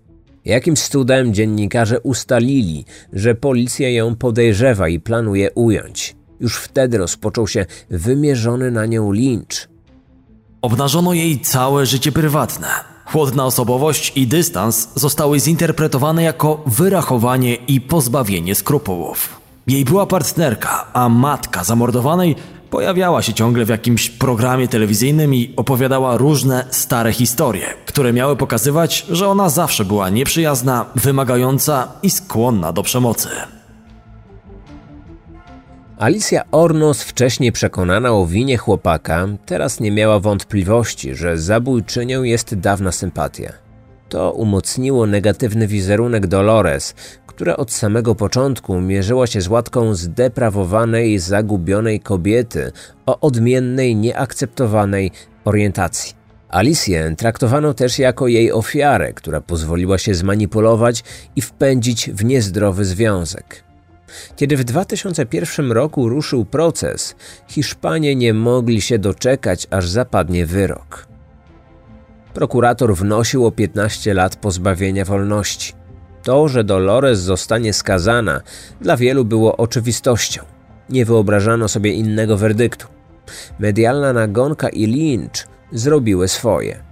[0.46, 6.16] Jakimś cudem dziennikarze ustalili, że policja ją podejrzewa i planuje ująć.
[6.40, 9.68] Już wtedy rozpoczął się wymierzony na nią lincz.
[10.62, 12.68] Obnażono jej całe życie prywatne.
[13.06, 19.47] Chłodna osobowość i dystans zostały zinterpretowane jako wyrachowanie i pozbawienie skrupułów.
[19.68, 22.36] Jej była partnerka, a matka zamordowanej
[22.70, 29.06] pojawiała się ciągle w jakimś programie telewizyjnym i opowiadała różne stare historie, które miały pokazywać,
[29.10, 33.30] że ona zawsze była nieprzyjazna, wymagająca i skłonna do przemocy.
[36.00, 42.92] Alicja Ornos, wcześniej przekonana o winie chłopaka, teraz nie miała wątpliwości, że zabójczynią jest dawna
[42.92, 43.67] sympatia.
[44.10, 46.96] To umocniło negatywny wizerunek Dolores,
[47.28, 52.72] która od samego początku mierzyła się z łatką zdeprawowanej, zagubionej kobiety
[53.06, 55.12] o odmiennej, nieakceptowanej
[55.46, 56.14] orientacji.
[56.50, 61.04] Alicję traktowano też jako jej ofiarę, która pozwoliła się zmanipulować
[61.36, 63.64] i wpędzić w niezdrowy związek.
[64.36, 67.16] Kiedy w 2001 roku ruszył proces,
[67.48, 71.08] Hiszpanie nie mogli się doczekać, aż zapadnie wyrok.
[72.38, 75.74] Prokurator wnosił o 15 lat pozbawienia wolności.
[76.24, 78.42] To, że Dolores zostanie skazana,
[78.82, 80.44] dla wielu było oczywistością.
[80.90, 82.88] Nie wyobrażano sobie innego werdyktu.
[83.60, 86.84] Medialna nagonka i lincz zrobiły swoje.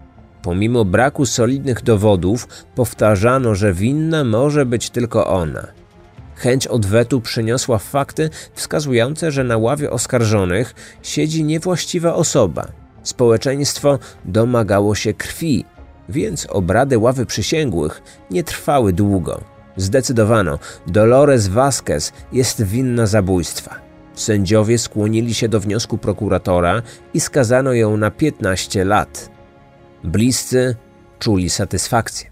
[0.42, 5.68] Pomimo braku solidnych dowodów, powtarzano, że winna może być tylko ona.
[6.36, 12.85] Chęć odwetu przyniosła fakty wskazujące, że na ławie oskarżonych siedzi niewłaściwa osoba.
[13.06, 15.66] Społeczeństwo domagało się krwi,
[16.10, 19.42] więc obrady ławy przysięgłych nie trwały długo.
[19.78, 23.76] Zdecydowano, Dolores Vasquez jest winna zabójstwa.
[24.14, 26.82] Sędziowie skłonili się do wniosku prokuratora
[27.14, 29.30] i skazano ją na 15 lat.
[30.04, 30.76] Bliscy
[31.20, 32.30] czuli satysfakcję.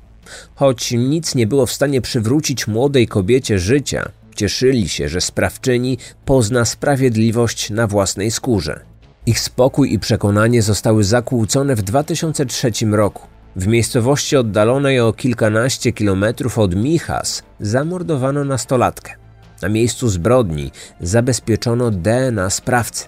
[0.56, 6.66] Choć nic nie było w stanie przywrócić młodej kobiecie życia, cieszyli się, że sprawczyni pozna
[6.66, 8.93] sprawiedliwość na własnej skórze.
[9.26, 13.28] Ich spokój i przekonanie zostały zakłócone w 2003 roku.
[13.56, 19.14] W miejscowości oddalonej o kilkanaście kilometrów od Michas zamordowano nastolatkę.
[19.62, 23.06] Na miejscu zbrodni zabezpieczono DNA sprawcy.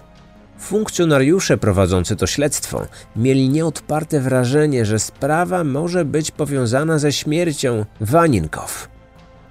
[0.58, 8.95] Funkcjonariusze prowadzący to śledztwo mieli nieodparte wrażenie, że sprawa może być powiązana ze śmiercią Waninkow.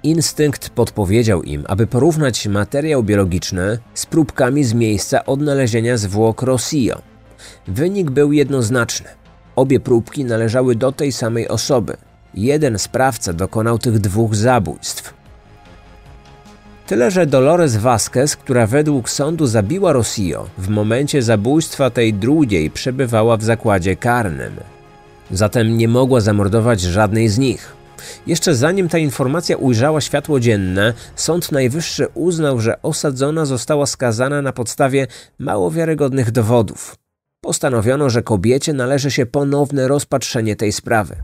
[0.06, 7.02] Instynkt podpowiedział im, aby porównać materiał biologiczny z próbkami z miejsca odnalezienia zwłok Rossio.
[7.66, 9.08] Wynik był jednoznaczny.
[9.56, 11.96] Obie próbki należały do tej samej osoby.
[12.34, 15.14] Jeden sprawca dokonał tych dwóch zabójstw.
[16.86, 23.36] Tyle, że Dolores Vasquez, która według sądu zabiła Rossio, w momencie zabójstwa tej drugiej przebywała
[23.36, 24.54] w zakładzie karnym.
[25.30, 27.75] zatem nie mogła zamordować żadnej z nich.
[28.26, 34.52] Jeszcze zanim ta informacja ujrzała światło dzienne, Sąd Najwyższy uznał, że osadzona została skazana na
[34.52, 35.06] podstawie
[35.38, 36.96] mało wiarygodnych dowodów.
[37.40, 41.16] Postanowiono, że kobiecie należy się ponowne rozpatrzenie tej sprawy.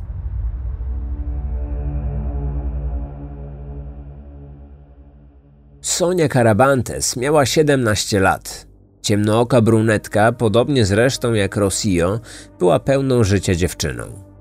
[5.80, 8.66] Sonia Carabantes miała 17 lat.
[9.02, 12.20] Ciemnooka brunetka, podobnie zresztą jak Rossio,
[12.58, 14.32] była pełną życia dziewczyną.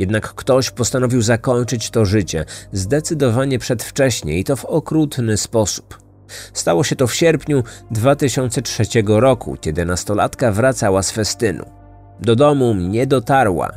[0.00, 5.98] Jednak ktoś postanowił zakończyć to życie zdecydowanie przedwcześnie i to w okrutny sposób.
[6.52, 11.64] Stało się to w sierpniu 2003 roku, kiedy nastolatka wracała z festynu.
[12.20, 13.72] Do domu nie dotarła.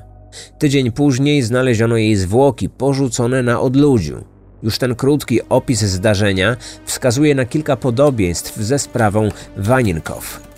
[0.60, 4.24] Tydzień później znaleziono jej zwłoki porzucone na odludziu.
[4.64, 10.53] Już ten krótki opis zdarzenia wskazuje na kilka podobieństw ze sprawą Waninkow.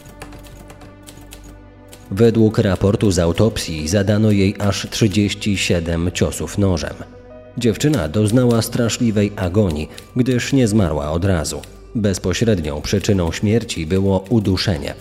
[2.11, 6.93] Według raportu z autopsji zadano jej aż 37 ciosów nożem.
[7.57, 11.61] Dziewczyna doznała straszliwej agonii, gdyż nie zmarła od razu.
[11.95, 14.93] Bezpośrednią przyczyną śmierci było uduszenie.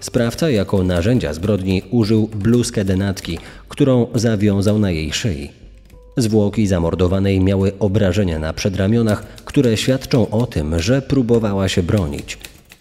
[0.00, 5.50] Sprawca jako narzędzia zbrodni użył bluzkę denatki, którą zawiązał na jej szyi.
[6.16, 12.38] Zwłoki zamordowanej miały obrażenia na przedramionach, które świadczą o tym, że próbowała się bronić.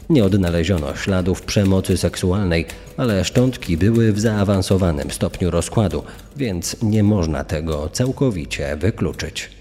[0.10, 2.66] Nie odnaleziono śladów przemocy seksualnej,
[2.98, 6.04] ale szczątki były w zaawansowanym stopniu rozkładu,
[6.36, 9.58] więc nie można tego całkowicie wykluczyć.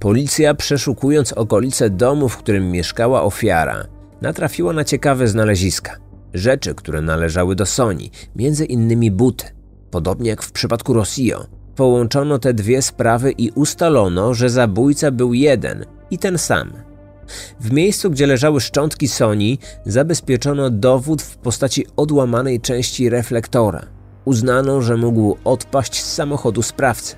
[0.00, 3.84] Policja, przeszukując okolice domu, w którym mieszkała ofiara,
[4.20, 5.96] natrafiła na ciekawe znaleziska.
[6.34, 9.44] Rzeczy, które należały do Soni, między innymi buty.
[9.90, 15.84] Podobnie jak w przypadku Rossio, połączono te dwie sprawy i ustalono, że zabójca był jeden
[16.10, 16.87] i ten sam.
[17.60, 23.86] W miejscu, gdzie leżały szczątki Soni, zabezpieczono dowód w postaci odłamanej części reflektora.
[24.24, 27.16] Uznano, że mógł odpaść z samochodu sprawcy.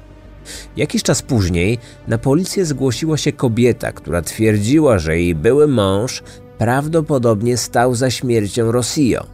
[0.76, 6.22] Jakiś czas później na policję zgłosiła się kobieta, która twierdziła, że jej były mąż
[6.58, 9.26] prawdopodobnie stał za śmiercią Rossio.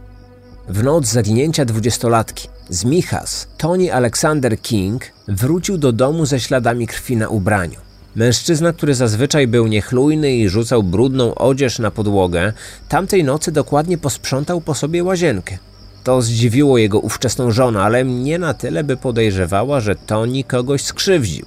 [0.69, 7.17] W noc zaginięcia dwudziestolatki z Michas, Tony Alexander King wrócił do domu ze śladami krwi
[7.17, 7.86] na ubraniu.
[8.17, 12.53] Mężczyzna, który zazwyczaj był niechlujny i rzucał brudną odzież na podłogę,
[12.89, 15.57] tamtej nocy dokładnie posprzątał po sobie łazienkę.
[16.03, 21.45] To zdziwiło jego ówczesną żonę, ale nie na tyle, by podejrzewała, że Tony kogoś skrzywdził.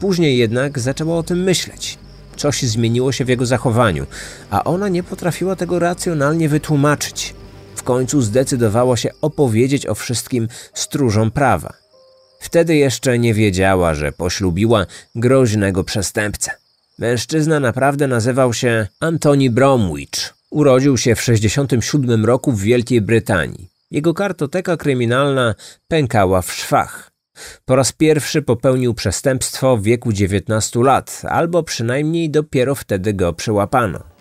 [0.00, 1.98] Później jednak zaczęła o tym myśleć.
[2.36, 4.06] Coś zmieniło się w jego zachowaniu,
[4.50, 7.34] a ona nie potrafiła tego racjonalnie wytłumaczyć.
[7.74, 11.87] W końcu zdecydowała się opowiedzieć o wszystkim stróżom prawa.
[12.40, 16.50] Wtedy jeszcze nie wiedziała, że poślubiła groźnego przestępcę.
[16.98, 20.34] Mężczyzna naprawdę nazywał się Antoni Bromwich.
[20.50, 23.68] Urodził się w 67 roku w Wielkiej Brytanii.
[23.90, 25.54] Jego kartoteka kryminalna
[25.88, 27.10] pękała w szwach.
[27.64, 34.17] Po raz pierwszy popełnił przestępstwo w wieku 19 lat, albo przynajmniej dopiero wtedy go przyłapano.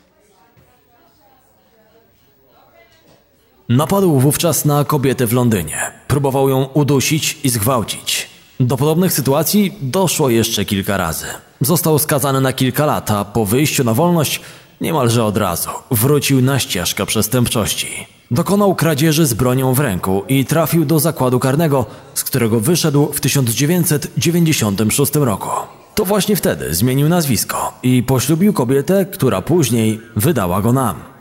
[3.70, 5.78] Napadł wówczas na kobietę w Londynie.
[6.08, 8.30] Próbował ją udusić i zgwałcić.
[8.60, 11.26] Do podobnych sytuacji doszło jeszcze kilka razy.
[11.62, 14.42] Został skazany na kilka lat, a po wyjściu na wolność
[14.82, 17.88] niemalże od razu wrócił na ścieżkę przestępczości.
[18.32, 23.20] Dokonał kradzieży z bronią w ręku i trafił do zakładu karnego, z którego wyszedł w
[23.20, 25.50] 1996 roku.
[25.96, 31.17] To właśnie wtedy zmienił nazwisko i poślubił kobietę, która później wydała go nam.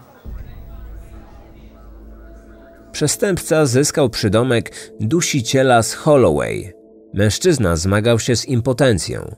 [2.97, 6.73] Przestępca zyskał przydomek dusiciela z Holloway.
[7.15, 9.35] Mężczyzna zmagał się z impotencją.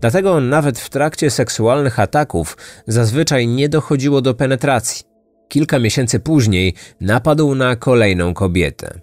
[0.00, 5.04] Dlatego nawet w trakcie seksualnych ataków zazwyczaj nie dochodziło do penetracji.
[5.48, 9.00] Kilka miesięcy później napadł na kolejną kobietę.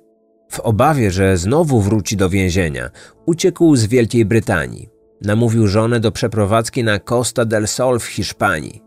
[0.51, 2.89] W obawie, że znowu wróci do więzienia,
[3.25, 4.89] uciekł z Wielkiej Brytanii.
[5.21, 8.81] Namówił żonę do przeprowadzki na Costa del Sol w Hiszpanii.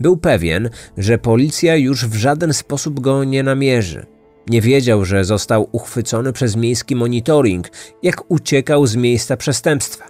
[0.00, 4.11] Był pewien, że policja już w żaden sposób go nie namierzy.
[4.46, 7.68] Nie wiedział, że został uchwycony przez miejski monitoring,
[8.02, 10.04] jak uciekał z miejsca przestępstwa.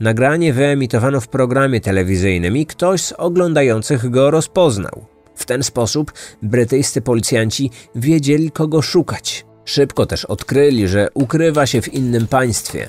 [0.00, 5.06] Nagranie wyemitowano w programie telewizyjnym i ktoś z oglądających go rozpoznał.
[5.34, 6.12] W ten sposób
[6.42, 9.46] brytyjscy policjanci wiedzieli, kogo szukać.
[9.64, 12.88] Szybko też odkryli, że ukrywa się w innym państwie.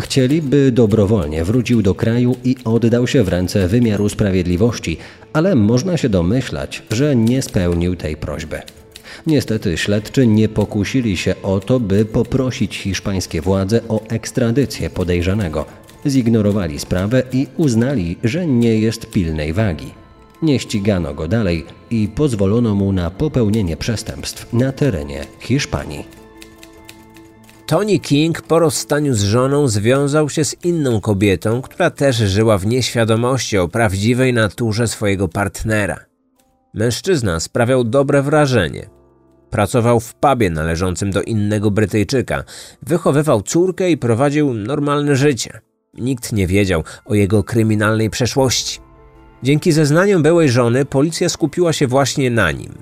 [0.00, 4.98] Chcieli, by dobrowolnie wrócił do kraju i oddał się w ręce wymiaru sprawiedliwości,
[5.32, 8.62] ale można się domyślać, że nie spełnił tej prośby.
[9.26, 15.64] Niestety śledczy nie pokusili się o to, by poprosić hiszpańskie władze o ekstradycję podejrzanego.
[16.06, 19.94] Zignorowali sprawę i uznali, że nie jest pilnej wagi.
[20.42, 26.04] Nie ścigano go dalej i pozwolono mu na popełnienie przestępstw na terenie Hiszpanii.
[27.66, 32.66] Tony King po rozstaniu z żoną związał się z inną kobietą, która też żyła w
[32.66, 35.96] nieświadomości o prawdziwej naturze swojego partnera.
[36.74, 38.95] Mężczyzna sprawiał dobre wrażenie.
[39.50, 42.44] Pracował w pubie należącym do innego Brytyjczyka,
[42.82, 45.60] wychowywał córkę i prowadził normalne życie.
[45.94, 48.80] Nikt nie wiedział o jego kryminalnej przeszłości.
[49.42, 52.72] Dzięki zeznaniom byłej żony policja skupiła się właśnie na nim.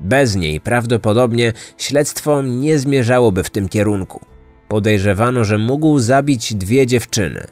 [0.00, 4.20] Bez niej prawdopodobnie śledztwo nie zmierzałoby w tym kierunku.
[4.68, 7.46] Podejrzewano, że mógł zabić dwie dziewczyny.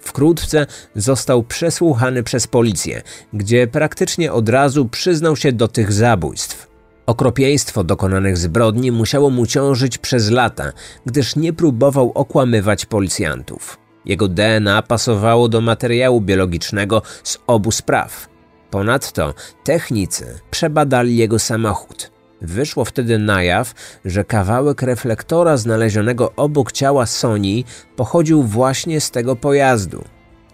[0.00, 3.02] Wkrótce został przesłuchany przez policję,
[3.32, 6.69] gdzie praktycznie od razu przyznał się do tych zabójstw.
[7.10, 10.72] Okropieństwo dokonanych zbrodni musiało mu ciążyć przez lata,
[11.06, 13.78] gdyż nie próbował okłamywać policjantów.
[14.04, 18.28] Jego DNA pasowało do materiału biologicznego z obu spraw.
[18.70, 19.34] Ponadto
[19.64, 22.10] technicy przebadali jego samochód.
[22.40, 27.64] Wyszło wtedy na jaw, że kawałek reflektora znalezionego obok ciała Sony
[27.96, 30.04] pochodził właśnie z tego pojazdu.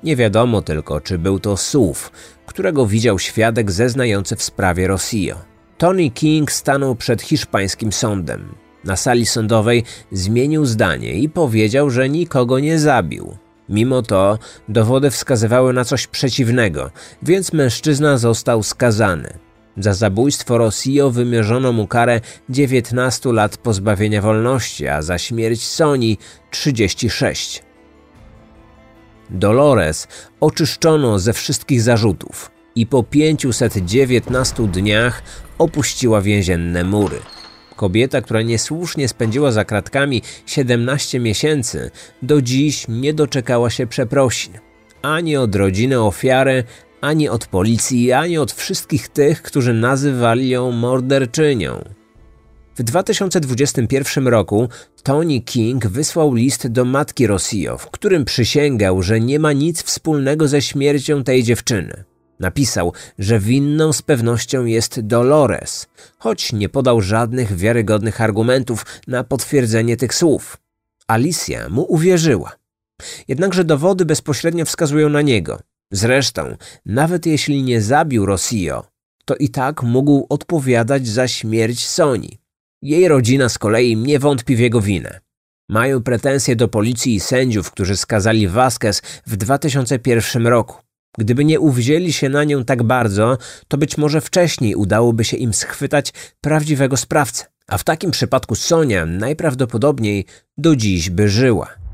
[0.02, 2.00] Nie wiadomo tylko, czy był to SUV,
[2.46, 5.55] którego widział świadek zeznający w sprawie Rossio.
[5.78, 8.54] Tony King stanął przed hiszpańskim sądem.
[8.84, 13.36] Na sali sądowej zmienił zdanie i powiedział, że nikogo nie zabił.
[13.68, 16.90] Mimo to dowody wskazywały na coś przeciwnego,
[17.22, 19.38] więc mężczyzna został skazany.
[19.76, 26.18] Za zabójstwo Rossio wymierzono mu karę 19 lat pozbawienia wolności, a za śmierć Soni
[26.50, 27.62] 36.
[29.30, 30.08] Dolores
[30.40, 35.22] oczyszczono ze wszystkich zarzutów i po 519 dniach
[35.58, 37.18] opuściła więzienne mury.
[37.76, 41.90] Kobieta, która niesłusznie spędziła za kratkami 17 miesięcy,
[42.22, 44.52] do dziś nie doczekała się przeprosin.
[45.02, 46.64] Ani od rodziny ofiary,
[47.00, 51.84] ani od policji, ani od wszystkich tych, którzy nazywali ją morderczynią.
[52.76, 54.68] W 2021 roku
[55.02, 60.48] Tony King wysłał list do matki Rossio, w którym przysięgał, że nie ma nic wspólnego
[60.48, 62.04] ze śmiercią tej dziewczyny.
[62.40, 65.86] Napisał, że winną z pewnością jest Dolores,
[66.18, 70.56] choć nie podał żadnych wiarygodnych argumentów na potwierdzenie tych słów.
[71.08, 72.52] Alicja mu uwierzyła.
[73.28, 75.60] Jednakże dowody bezpośrednio wskazują na niego.
[75.90, 76.56] Zresztą,
[76.86, 78.86] nawet jeśli nie zabił Rossio,
[79.24, 82.38] to i tak mógł odpowiadać za śmierć Soni.
[82.82, 85.20] Jej rodzina z kolei nie wątpi w jego winę.
[85.68, 90.76] Mają pretensje do policji i sędziów, którzy skazali Vasquez w 2001 roku.
[91.18, 93.38] Gdyby nie uwzięli się na nią tak bardzo,
[93.68, 97.44] to być może wcześniej udałoby się im schwytać prawdziwego sprawcę.
[97.66, 100.24] A w takim przypadku Sonia najprawdopodobniej
[100.58, 101.85] do dziś by żyła.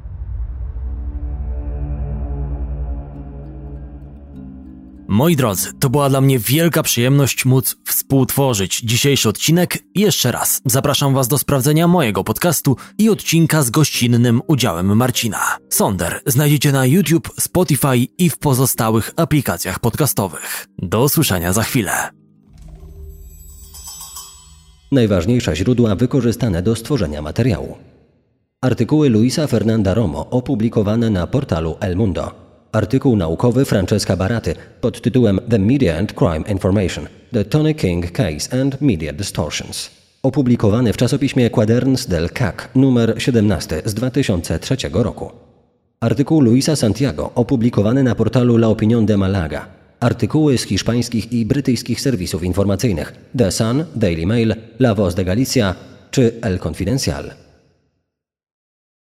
[5.09, 9.79] Moi drodzy, to była dla mnie wielka przyjemność móc współtworzyć dzisiejszy odcinek.
[9.95, 15.59] Jeszcze raz zapraszam Was do sprawdzenia mojego podcastu i odcinka z gościnnym udziałem Marcina.
[15.69, 20.67] Sonder znajdziecie na YouTube, Spotify i w pozostałych aplikacjach podcastowych.
[20.79, 22.11] Do usłyszenia za chwilę.
[24.93, 27.77] Najważniejsze źródła wykorzystane do stworzenia materiału.
[28.61, 32.42] Artykuły Luisa Fernanda Romo opublikowane na portalu El Mundo.
[32.73, 38.61] Artykuł naukowy Francesca Baraty pod tytułem The Media and Crime Information– The Tony King Case
[38.61, 39.91] and Media Distortions.
[40.23, 45.31] Opublikowany w czasopiśmie Quaderns del CAC numer 17 z 2003 roku.
[46.01, 49.67] Artykuł Luisa Santiago opublikowany na portalu La Opinión de Malaga.
[50.01, 55.75] Artykuły z hiszpańskich i brytyjskich serwisów informacyjnych The Sun, Daily Mail, La Voz de Galicia
[56.11, 57.42] czy El Confidencial.